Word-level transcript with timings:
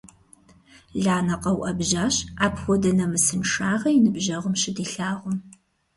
Ланэ 1.03 1.35
къэуӀэбжьащ, 1.41 2.15
апхуэдэ 2.45 2.91
нэмысыншагъэ 2.97 3.89
и 3.97 3.99
ныбжьэгъум 4.03 4.55
щыдилъагъум. 4.61 5.37